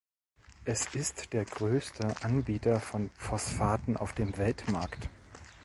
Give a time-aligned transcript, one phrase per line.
[0.65, 5.07] Es ist der größte Anbieter von Phosphaten auf dem Weltmarkt.